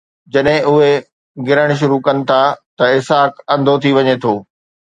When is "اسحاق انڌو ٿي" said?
2.97-3.89